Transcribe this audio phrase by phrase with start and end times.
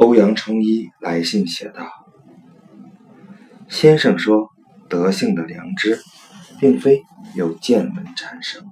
[0.00, 1.86] 欧阳崇一来信写道
[3.68, 4.48] ：“先生说，
[4.88, 6.00] 德性的良知，
[6.58, 7.02] 并非
[7.34, 8.64] 由见闻产生。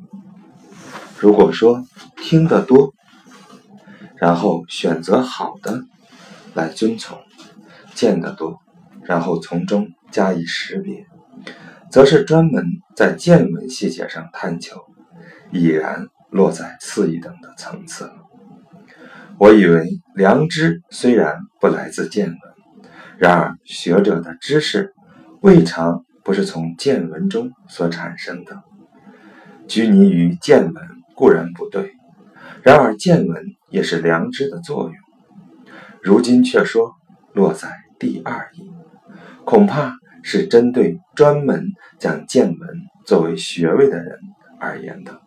[1.18, 1.84] 如果说
[2.16, 2.95] 听得多，
[4.16, 5.84] 然后选择好的
[6.54, 7.18] 来遵从；
[7.95, 8.58] 见得多，
[9.02, 11.04] 然后从中加以识别，
[11.90, 12.64] 则是专门
[12.96, 14.82] 在见闻细节上探求，
[15.52, 18.14] 已然落在次一等的层次了。”
[19.41, 22.39] 我以为良知虽然不来自见闻，
[23.18, 24.93] 然而学者的知识
[25.40, 28.64] 未尝不是从见闻中所产生的。
[29.68, 31.93] 拘泥于见闻固然不对，
[32.62, 34.95] 然而见闻也是良知的作用。
[36.03, 36.97] 如今却说
[37.33, 38.73] 落在第二义，
[39.45, 41.69] 恐怕是针对专门
[42.00, 42.69] 将见闻
[43.06, 44.19] 作为学位的人
[44.59, 45.20] 而言的。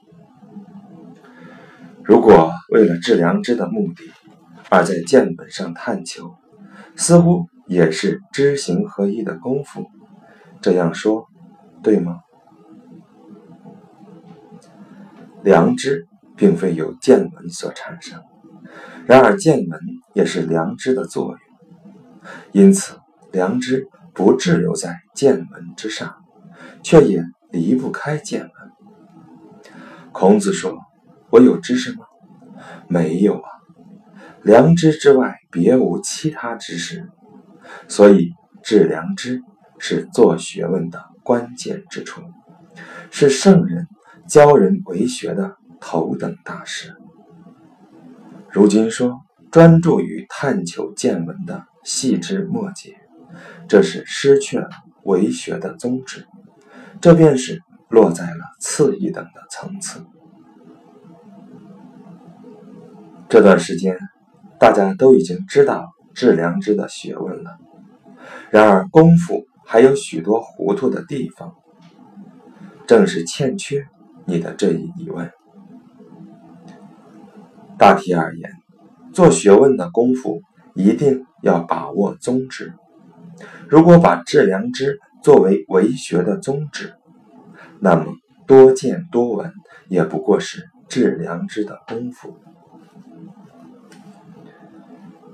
[2.04, 4.12] 如果为了治良知的目的，
[4.70, 6.36] 而在见本上探求，
[6.96, 9.86] 似乎也是知行合一的功夫。
[10.62, 11.28] 这样说，
[11.84, 12.22] 对吗？
[15.44, 18.22] 良知并非由见闻所产生，
[19.06, 19.80] 然而见闻
[20.14, 21.40] 也是良知的作用，
[22.52, 22.98] 因此
[23.32, 26.16] 良知不滞留在见闻之上，
[26.84, 28.52] 却也离不开见闻。
[30.12, 30.78] 孔子说。
[31.32, 32.06] 我有知识吗？
[32.88, 33.50] 没有啊，
[34.44, 37.10] 良知之外别无其他知识，
[37.88, 39.42] 所以治良知
[39.80, 42.22] 是做学问的关键之处，
[43.10, 43.88] 是圣人
[44.28, 46.96] 教人为学的头等大事。
[48.52, 49.22] 如今说
[49.52, 52.98] 专注于探求见闻的细枝末节，
[53.70, 54.70] 这是失去了
[55.04, 56.28] 为学的宗旨，
[57.00, 60.06] 这便是落在了次一等的层次。
[63.32, 63.98] 这段时间，
[64.60, 67.60] 大家都已经知道治良知的学问了。
[68.50, 71.56] 然而功夫还有许多糊涂的地方，
[72.86, 73.88] 正是欠缺
[74.26, 75.32] 你的这一疑问。
[77.78, 78.52] 大体而言，
[79.14, 80.42] 做学问的功夫
[80.76, 82.74] 一定要把握宗旨。
[83.70, 86.96] 如果把治良知作为为学的宗旨，
[87.80, 88.14] 那么
[88.46, 89.54] 多见多闻
[89.88, 92.36] 也不过是治良知的功夫。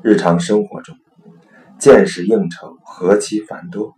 [0.08, 0.96] 日常生活中，
[1.78, 3.94] 见识应酬何其繁多，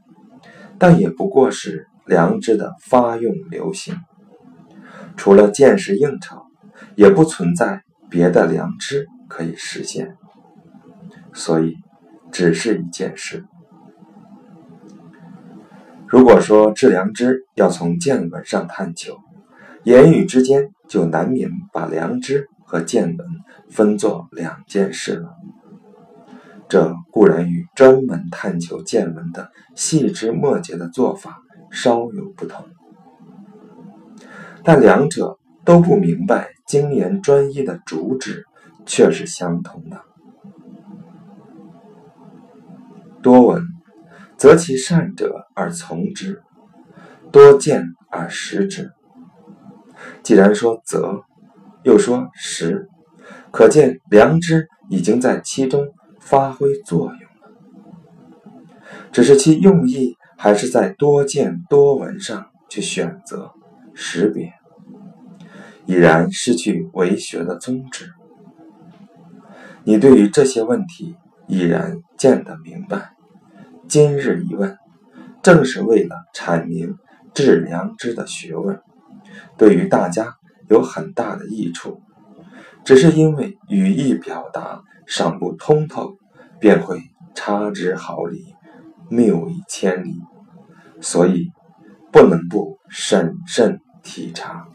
[0.79, 3.95] 但也不过是良知的发用流行。
[5.15, 6.41] 除了见识应酬，
[6.95, 10.17] 也不存在别的良知可以实现。
[11.31, 11.75] 所以，
[12.31, 13.45] 只是一件事。
[16.07, 19.19] 如果说治良知要从见闻上探求，
[19.83, 23.27] 言语之间就难免把良知和见闻
[23.69, 25.35] 分作两件事了。
[26.69, 31.41] 这固然与专门探求见闻的细枝末节的做法
[31.71, 32.63] 稍有不同，
[34.63, 38.45] 但两者都不明白精研专一的主旨
[38.85, 39.99] 却是相同的。
[43.23, 43.63] 多闻，
[44.37, 46.35] 则其善者而从之；
[47.31, 48.91] 多见而识之。
[50.21, 51.23] 既然说则，
[51.83, 52.87] 又说识，
[53.51, 55.87] 可见良知已经在其中。
[56.29, 57.51] 发挥作用了，
[59.11, 63.51] 只是其用意还是在多见多闻上去选择
[63.95, 64.53] 识别，
[65.87, 68.11] 已然失去为学的宗旨。
[69.83, 71.15] 你对于这些问题
[71.47, 73.13] 已然见得明白，
[73.87, 74.77] 今日一问，
[75.41, 76.95] 正是为了阐明
[77.33, 78.79] 致良知的学问，
[79.57, 80.35] 对于大家
[80.69, 82.03] 有很大的益处。
[82.85, 86.18] 只是因为语义表达尚不通透。
[86.59, 87.01] 便会
[87.33, 88.53] 差之毫厘，
[89.09, 90.21] 谬以千里，
[91.01, 91.51] 所以
[92.11, 94.67] 不能不审慎体察。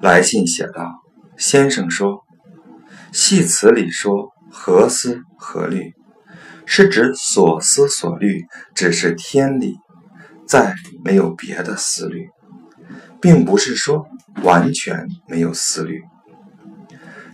[0.00, 1.02] 来信写道
[1.36, 2.24] ：“先生说，
[3.12, 5.92] 戏词里说何思何虑，
[6.64, 9.76] 是指所思所虑只是天理，
[10.48, 10.74] 再
[11.04, 12.30] 没有别的思虑，
[13.20, 14.08] 并不是说
[14.42, 16.02] 完全没有思虑。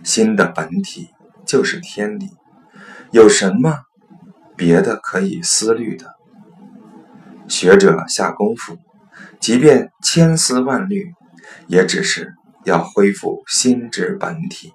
[0.03, 1.07] 心的本体。”
[1.47, 2.29] 就是天理，
[3.11, 3.79] 有什么
[4.55, 6.13] 别的可以思虑的？
[7.47, 8.77] 学者下功夫，
[9.39, 11.13] 即便千思万虑，
[11.67, 12.35] 也只是
[12.65, 14.73] 要恢复心之本体，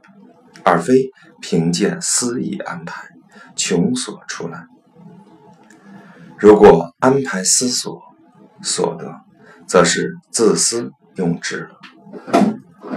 [0.65, 1.11] 而非
[1.43, 3.07] 凭借私意安排
[3.55, 4.65] 穷索出来。
[6.39, 8.01] 如果安排思索
[8.63, 9.21] 所得，
[9.67, 11.79] 则是自私用智了。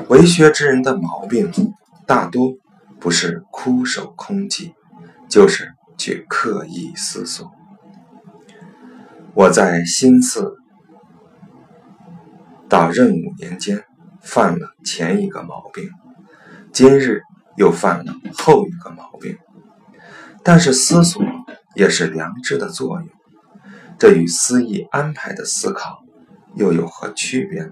[0.07, 1.51] 为学之人的毛病，
[2.07, 2.53] 大多。
[2.99, 4.73] 不是枯守空寂，
[5.29, 7.51] 就是去刻意思索。
[9.33, 10.57] 我在新寺
[12.67, 13.83] 到壬午年间
[14.21, 15.89] 犯了前一个毛病，
[16.71, 17.21] 今日
[17.57, 19.37] 又犯了后一个毛病。
[20.43, 21.23] 但是思索
[21.73, 23.09] 也是良知的作用，
[23.97, 26.03] 这与私意安排的思考
[26.55, 27.71] 又有何区别呢？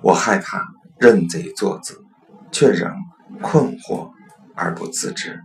[0.00, 0.68] 我害怕
[0.98, 2.04] 认贼作子，
[2.52, 2.94] 却仍
[3.42, 4.10] 困惑
[4.54, 5.42] 而不自知。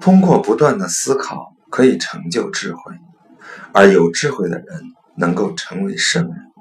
[0.00, 2.94] 通过不断的思考，可以成就智慧，
[3.72, 4.82] 而有智慧的人
[5.16, 6.52] 能够成为圣人。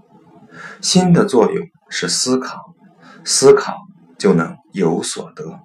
[0.81, 2.75] 心的作用是思考，
[3.23, 3.77] 思考
[4.17, 5.59] 就能有所得。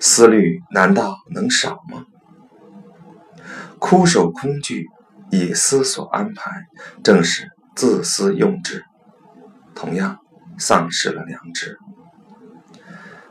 [0.00, 2.06] 思虑难道能少吗？
[3.78, 4.86] 枯守空具。
[5.30, 6.50] 以思所安排，
[7.04, 8.82] 正是自私用之，
[9.78, 10.18] 同样
[10.58, 11.78] 丧失了良知。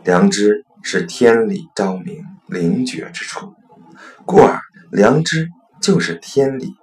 [0.05, 3.53] 良知是天理昭明、灵觉之处，
[4.25, 5.49] 故而良知
[5.81, 6.73] 就是天理，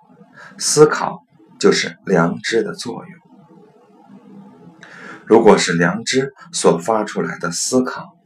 [0.59, 1.23] 思考
[1.59, 3.19] 就是良知的作用。
[5.25, 8.19] 如果是良知所发出来的思考，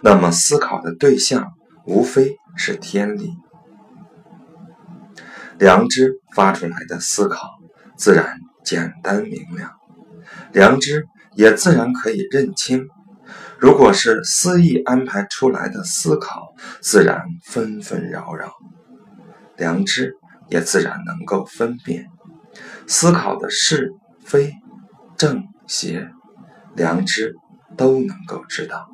[0.00, 1.52] 那么思考的对象
[1.84, 3.36] 无非是天理。
[5.58, 7.58] 良知发出来的思考，
[7.98, 9.74] 自然简单明亮，
[10.56, 12.88] 良知也自然可以认清。
[13.58, 18.54] 如果是私意安排出来的思考，自然纷纷扰扰，
[19.58, 20.14] 良知
[20.48, 22.06] 也自然能够分辨。
[22.86, 23.92] 思考的是
[24.24, 24.54] 非、
[25.18, 26.08] 正邪，
[26.74, 27.34] 良知
[27.76, 28.88] 都能够知道。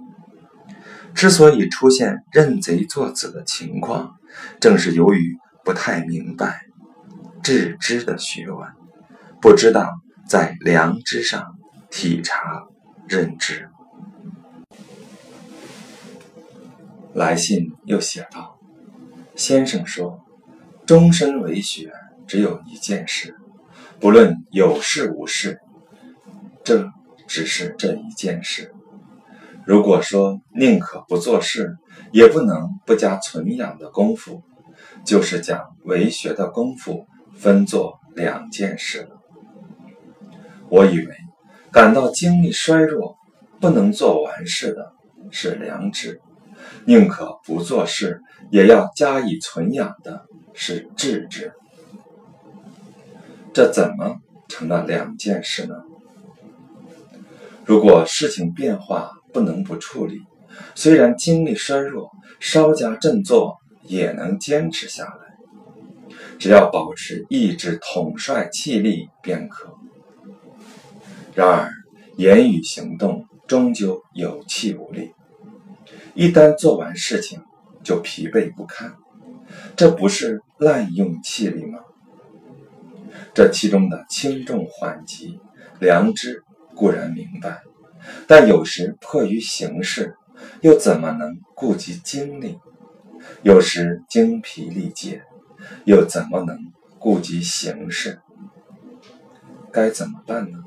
[1.14, 4.16] 之所以出现认贼作子的情况，
[4.58, 5.38] 正是由于。
[5.64, 6.62] 不太明白
[7.40, 8.68] 致知的学问，
[9.40, 9.88] 不知道
[10.32, 11.58] 在良知上
[11.90, 12.64] 体察
[13.06, 13.68] 认知。
[17.12, 18.58] 来信又写道
[19.36, 20.24] ：“先生说，
[20.86, 21.92] 终身为学
[22.26, 23.36] 只有一件事，
[24.00, 25.60] 不论有事无事，
[26.64, 26.88] 这
[27.28, 28.72] 只是这一件事。
[29.66, 31.76] 如果说宁可不做事，
[32.10, 34.42] 也不能不加存养的功夫。”
[35.04, 39.21] 就是将为学的功夫分作两件事了。
[40.72, 41.14] 我以为
[41.70, 43.18] 感到精力衰弱，
[43.60, 44.90] 不能做完事的
[45.30, 46.18] 是良知，
[46.86, 50.24] 宁可不做事也要加以存养的
[50.54, 51.52] 是智知。
[53.52, 54.16] 这怎么
[54.48, 55.74] 成了两件事呢？
[57.66, 60.20] 如果事情变化不能不处理，
[60.74, 62.10] 虽然精力衰弱，
[62.40, 63.58] 稍加振作。
[63.84, 69.74] 也能坚持下来，只要保持意志统帅气力便可。
[71.34, 71.70] 然而
[72.16, 75.14] 言语行动终究有气无力，
[76.14, 77.42] 一旦做完事情
[77.82, 78.94] 就疲惫不堪，
[79.74, 81.78] 这不是滥用气力吗？
[83.34, 85.40] 这其中的轻重缓急，
[85.80, 86.42] 良知
[86.74, 87.62] 固然明白，
[88.26, 90.14] 但有时迫于形势，
[90.60, 92.58] 又怎么能顾及精力？
[93.42, 95.22] 有时精疲力竭，
[95.84, 96.58] 又怎么能
[96.98, 98.20] 顾及形势？
[99.72, 100.58] 该怎么办呢？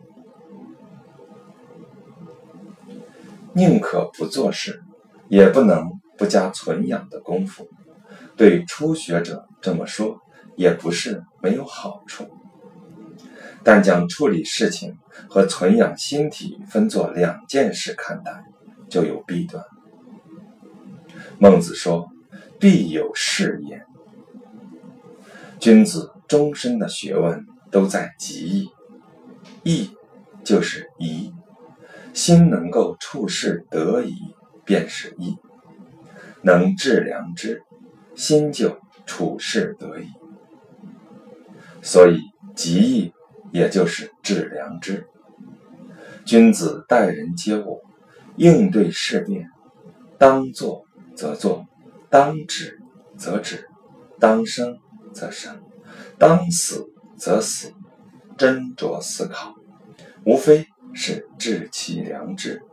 [3.56, 4.83] 宁可不做事，
[5.30, 7.68] 也不能不加存养的功夫。
[8.35, 10.21] 对初学者这么说，
[10.56, 12.30] 也不是没有好处。
[13.64, 14.97] 但将处理事情
[15.30, 18.44] 和存养心体分作两件事看待，
[18.90, 19.64] 就有弊端。
[21.40, 22.12] 孟子说。
[22.57, 23.85] 必有事焉。
[25.59, 28.71] 君子终身的学问都在极意，
[29.64, 29.92] 意
[30.44, 31.33] 就是宜，
[32.16, 34.16] 心能够处事得宜，
[34.64, 35.36] 便是义。
[36.42, 37.62] 能治良知，
[38.16, 40.07] 心就处事得宜。
[41.81, 42.22] 所以
[42.56, 43.14] 极义
[43.52, 45.07] 也就是治良知。
[46.24, 47.81] 君子待人接物，
[48.38, 49.50] 应对事变，
[50.18, 51.66] 当做则做。
[52.10, 52.80] 当止
[53.18, 53.68] 则止，
[54.22, 54.78] 当生
[55.14, 55.62] 则生，
[56.18, 56.86] 当死
[57.18, 57.74] 则死，
[58.38, 59.54] 斟酌思考，
[60.26, 62.64] 无非是治其良知，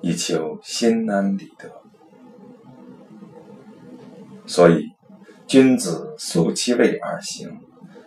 [0.00, 1.82] 以求心安理得。
[4.46, 4.92] 所以，
[5.46, 7.60] 君子素其位而行，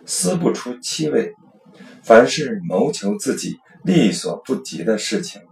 [0.04, 1.32] 思不出其位。
[2.02, 5.42] 凡是谋求自己力所不及的事情，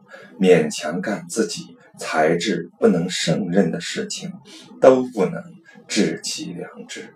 [0.41, 1.77] 勉强干自己。
[1.97, 4.33] 才智不能胜任的事情，
[4.81, 5.41] 都不能
[5.87, 7.15] 治其良知。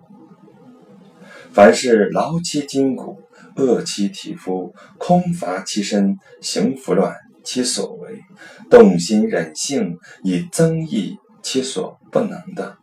[1.52, 3.20] 凡是劳其筋骨、
[3.56, 8.20] 饿其体肤、空乏其身、行拂乱、其所为，
[8.70, 12.76] 动心忍性以增益其所不能的，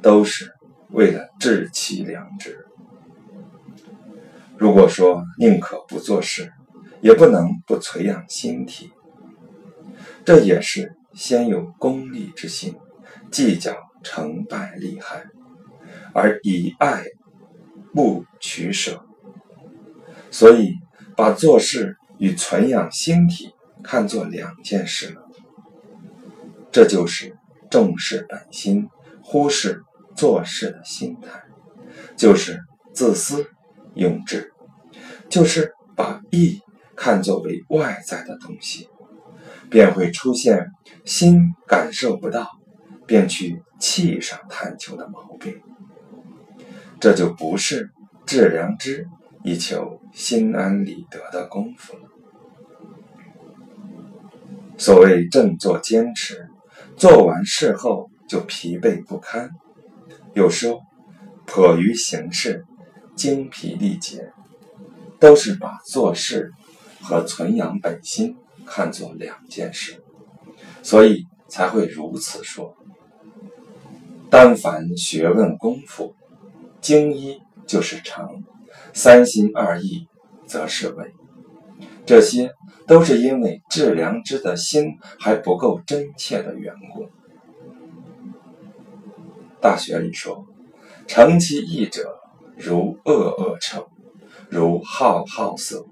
[0.00, 0.52] 都是
[0.90, 2.66] 为了治其良知。
[4.56, 6.52] 如果说宁可不做事，
[7.00, 8.92] 也不能不培养心体，
[10.24, 12.76] 这也是先有功利之心，
[13.30, 15.24] 计较成败利害，
[16.12, 17.04] 而以爱
[17.92, 19.04] 不取舍，
[20.30, 20.74] 所以
[21.16, 23.52] 把做事与存养心体
[23.82, 25.22] 看作两件事了。
[26.70, 27.36] 这就是
[27.70, 28.88] 重视本心，
[29.22, 29.82] 忽视
[30.16, 31.42] 做事的心态，
[32.16, 32.60] 就是
[32.92, 33.46] 自私
[33.94, 34.52] 用智，
[35.28, 36.60] 就是把意。
[36.94, 38.88] 看作为外在的东西，
[39.68, 40.68] 便会出现
[41.04, 42.48] 心感受不到，
[43.06, 45.60] 便去气上探求的毛病。
[47.02, 47.90] 这就不是
[48.24, 49.08] 治良知
[49.42, 52.08] 以求心安理得的功夫了。
[54.78, 56.48] 所谓振作坚持，
[56.96, 59.48] 做完事后就疲惫不堪；
[60.32, 60.80] 有说
[61.44, 62.64] 迫于形势，
[63.16, 64.30] 精疲力竭，
[65.18, 66.52] 都是把做事。
[67.04, 70.00] 和存养本心看作两件事，
[70.84, 72.76] 所以才会如此说。
[74.30, 76.14] 但凡学问功夫，
[76.82, 78.44] 精一就是诚，
[78.92, 80.08] 三心二意
[80.46, 81.14] 则是伪。
[82.04, 82.52] 这些
[82.86, 87.06] 都是因为致良知的心还不够真切的缘故。
[89.60, 90.44] 大学里说
[91.06, 92.18] ：“诚其意者，
[92.56, 93.88] 如恶恶臭，
[94.50, 95.86] 如好好色。”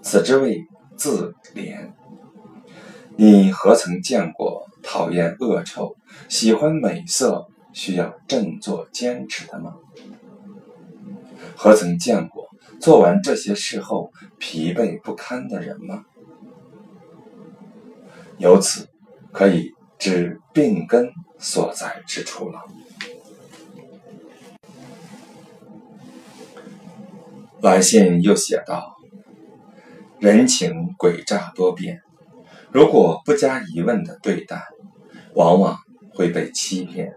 [0.00, 0.64] 此之谓
[0.96, 1.90] 自怜。
[3.16, 5.96] 你何曾见过讨厌恶臭、
[6.28, 9.74] 喜欢美色、需要振作坚持的吗？
[11.60, 12.48] 何曾见过
[12.80, 16.04] 做完这些事后疲惫不堪的人吗？
[18.38, 18.88] 由此
[19.32, 21.10] 可以知病根
[21.40, 22.62] 所在之处了。
[27.60, 28.94] 来信又写道。
[30.20, 32.02] 人情诡诈多变，
[32.72, 34.62] 如果不加疑问的对待，
[35.34, 35.78] 往往
[36.12, 37.14] 会被欺骗。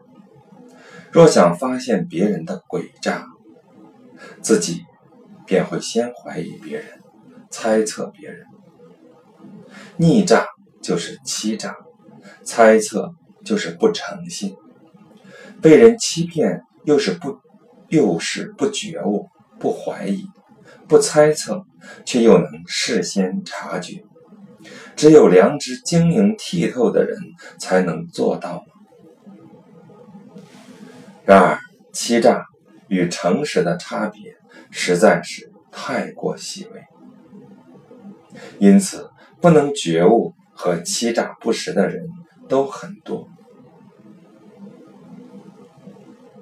[1.12, 3.28] 若想发现别人的诡诈，
[4.42, 4.84] 自己
[5.46, 7.02] 便会先怀疑别人，
[7.50, 8.46] 猜测别人。
[9.98, 10.48] 逆诈
[10.82, 11.76] 就是欺诈，
[12.44, 13.14] 猜测
[13.46, 14.56] 就是不诚信。
[15.62, 17.38] 被人欺骗，又是不，
[17.90, 20.26] 又是不觉悟，不怀疑。
[20.88, 21.64] 不猜测，
[22.06, 24.04] 却又能事先察觉，
[24.96, 27.18] 只有良知晶莹剔透的人
[27.60, 28.66] 才能做到。
[31.24, 31.60] 然而，
[31.94, 32.44] 欺诈
[32.92, 34.36] 与诚实的差别
[34.70, 36.84] 实在是太过细微，
[38.60, 42.10] 因此不能觉悟和欺诈不实的人
[42.50, 43.30] 都很多。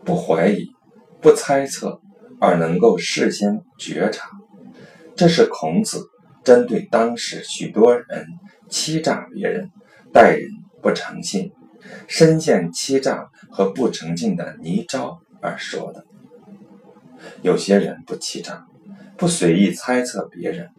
[0.03, 0.71] 不怀疑，
[1.21, 2.01] 不猜测。
[2.41, 4.29] 而能够事先觉察，
[5.13, 6.05] 这是孔子
[6.41, 8.25] 针对当时许多人
[8.69, 9.69] 欺诈别人、
[10.13, 10.49] 待人
[10.81, 11.51] 不诚信、
[12.07, 16.05] 深陷欺诈和不诚信的泥沼而说的。
[17.41, 18.65] 有些人不欺诈，
[19.17, 20.69] 不随意猜测别人，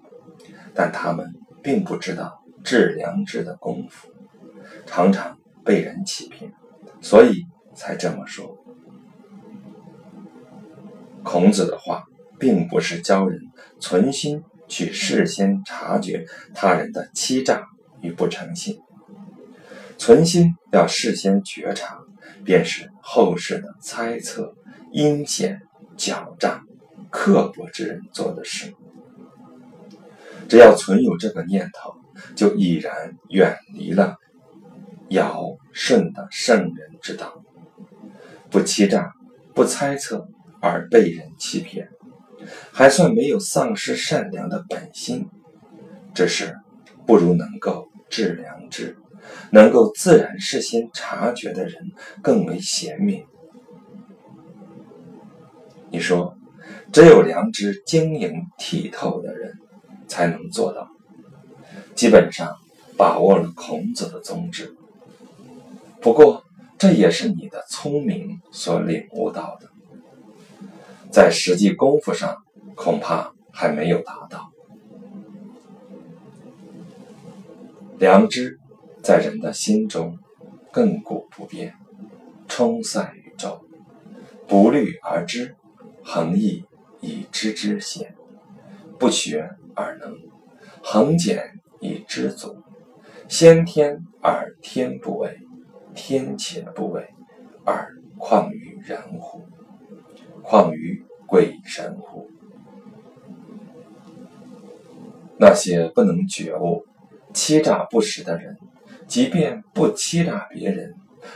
[0.75, 4.09] 但他们并不知道治良知的功夫，
[4.87, 6.53] 常常被人欺骗，
[7.01, 8.57] 所以才这么说。
[11.23, 12.05] 孔子的话，
[12.39, 13.41] 并不是教人
[13.79, 17.67] 存心去事先察觉他人的欺诈
[18.01, 18.81] 与不诚信，
[19.99, 21.99] 存心要事先觉察，
[22.43, 24.55] 便是后世的猜测、
[24.93, 25.61] 阴险、
[26.01, 26.63] 狡诈、
[27.11, 28.73] 刻薄之人做的事。
[30.49, 31.95] 只要存有这个念头，
[32.35, 34.17] 就已然远离了
[35.11, 37.45] 尧舜的圣人之道，
[38.49, 39.13] 不欺诈，
[39.55, 40.27] 不猜测。
[40.63, 41.89] 而被人欺骗，
[42.71, 45.27] 还算没有丧失善良的本心，
[46.15, 46.55] 只是
[47.07, 48.99] 不如能够治良知、
[49.51, 51.93] 能够自然事先察觉的人
[52.23, 53.25] 更为贤明。
[55.91, 56.37] 你说，
[56.93, 59.59] 只有良知晶莹剔透的人
[60.07, 60.89] 才能做到，
[61.95, 62.57] 基本上
[62.97, 64.75] 把握了孔子的宗旨。
[66.01, 66.45] 不过，
[66.79, 69.69] 这也是你的聪明所领悟到的。
[71.11, 72.37] 在实际功夫上，
[72.75, 74.51] 恐怕还没有达到。
[77.99, 78.59] 良知
[79.03, 80.19] 在人的心中
[80.73, 81.75] 亘古不变，
[82.49, 83.61] 充塞宇宙，
[84.47, 85.57] 不虑而知，
[86.13, 86.65] 恒毅
[87.01, 88.05] 以知之险；
[88.99, 90.19] 不学而能，
[90.83, 92.65] 恒简以知足。
[93.29, 95.39] 先天而天不为，
[95.95, 97.07] 天且不为，
[97.65, 99.45] 而况于人乎？
[100.43, 102.29] 况于鬼神乎？
[105.39, 106.85] 那些不能觉悟、
[107.33, 108.59] 欺诈不实的人，
[109.07, 110.93] 即便不欺诈别人，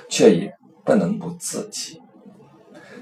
[0.09, 0.53] 却也
[0.85, 2.01] 不能不自欺；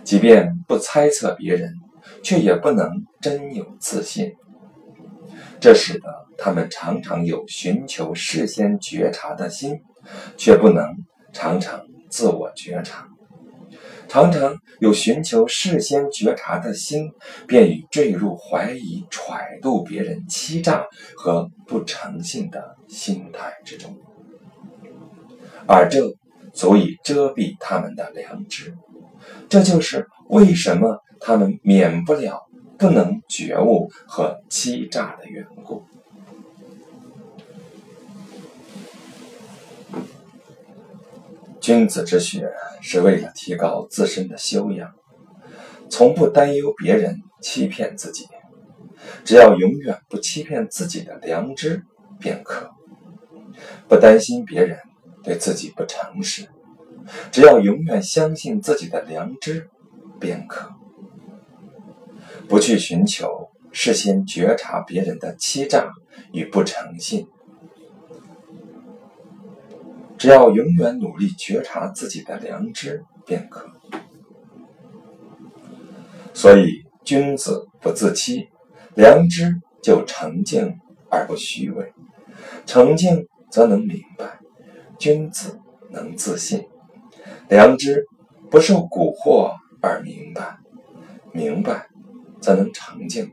[0.04, 1.74] 即便不猜测别人，
[2.22, 2.90] 却也不能
[3.20, 4.32] 真有自信。
[5.60, 9.80] 这使得他们常常有寻求事先觉察的心，
[10.36, 10.84] 却不能
[11.32, 13.08] 常常自我觉察。
[14.08, 17.12] 常常有寻求事先觉察的心，
[17.46, 20.84] 便已坠入怀疑、揣度别人、欺诈
[21.16, 23.96] 和不诚信的心态之中，
[25.66, 26.12] 而这
[26.52, 28.74] 足以遮蔽他们的良知。
[29.48, 32.42] 这就是为什么他们免不了
[32.78, 35.84] 不能觉悟和欺诈的缘故。
[41.60, 44.92] 君子之学是为了提高自身的修养，
[45.88, 48.26] 从不担忧别人欺骗自己，
[49.24, 51.84] 只要永远不欺骗自己的良知
[52.18, 52.66] 便可；
[53.88, 54.76] 不担心别人
[55.22, 56.48] 对自己不诚实，
[57.30, 59.68] 只要永远相信自己的良知
[60.20, 60.68] 便可；
[62.48, 65.92] 不去寻求事先觉察别人的欺诈
[66.32, 67.26] 与不诚信。
[70.18, 73.68] 只要永远努力觉察自己的良知便可。
[76.32, 78.48] 所以，君子不自欺，
[78.94, 80.78] 良知就澄净
[81.10, 81.92] 而不虚伪。
[82.64, 84.38] 澄净则能明白，
[84.98, 85.58] 君子
[85.90, 86.64] 能自信，
[87.52, 88.06] 良知
[88.50, 90.56] 不受蛊惑而明白，
[91.32, 91.86] 明白
[92.40, 93.30] 则能澄净，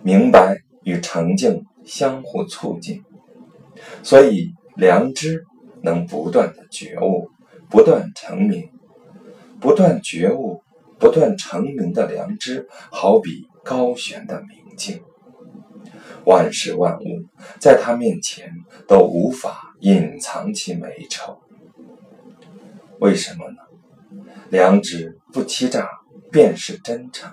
[0.00, 3.02] 明白与澄净相互促进。
[4.04, 5.44] 所以，良知。
[5.80, 7.30] 能不断的觉悟，
[7.70, 8.68] 不断成名，
[9.60, 10.60] 不断觉悟，
[10.98, 15.00] 不断成名的良知，好比高悬的明镜，
[16.24, 17.04] 万事万物
[17.60, 18.52] 在他面前
[18.88, 21.40] 都无法隐藏其美丑。
[23.00, 23.56] 为什么呢？
[24.50, 25.88] 良知不欺诈，
[26.32, 27.30] 便是真诚，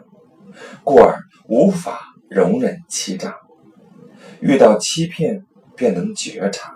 [0.84, 3.38] 故而无法容忍欺诈。
[4.42, 6.74] 遇到欺骗，便能觉察。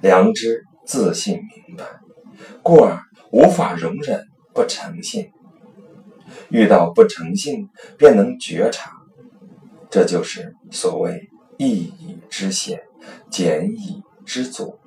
[0.00, 1.34] 良知自信
[1.66, 1.84] 明白，
[2.62, 2.98] 故而
[3.30, 5.26] 无法容忍不诚信；
[6.50, 8.92] 遇到不诚信，便能觉察。
[9.90, 11.28] 这就是所谓
[11.58, 12.82] “义以知险，
[13.30, 14.78] 简以知足”，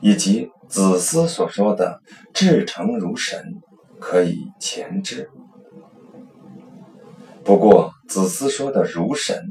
[0.00, 2.00] 以及子思所说的
[2.34, 3.54] “至诚如神，
[3.98, 5.30] 可以前知”。
[7.42, 9.42] 不过，子思说的“如神，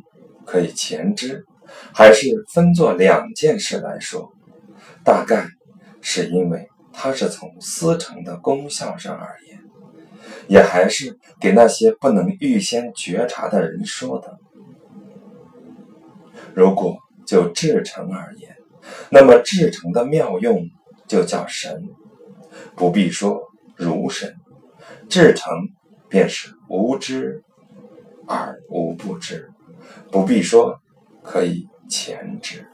[0.46, 1.44] 可以前知”，
[1.92, 4.32] 还是分作两件事来说。
[5.04, 5.48] 大概
[6.02, 9.60] 是因为他是从思成的功效上而言，
[10.48, 14.38] 也还是给那些不能预先觉察的人说的。
[16.54, 18.56] 如果就至诚而言，
[19.10, 20.70] 那么至诚的妙用
[21.08, 21.90] 就叫神，
[22.76, 24.36] 不必说如神。
[25.10, 25.70] 至诚
[26.10, 27.44] 便是无知
[28.28, 29.50] 而无不知，
[30.12, 30.82] 不必说
[31.24, 32.68] 可以前知。